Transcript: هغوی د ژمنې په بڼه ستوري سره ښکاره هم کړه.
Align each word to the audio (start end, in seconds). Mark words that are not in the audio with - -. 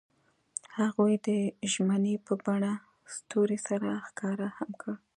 هغوی 0.77 1.13
د 1.27 1.29
ژمنې 1.71 2.15
په 2.25 2.33
بڼه 2.45 2.73
ستوري 3.15 3.57
سره 3.67 3.89
ښکاره 4.07 4.47
هم 4.57 4.69
کړه. 4.81 4.95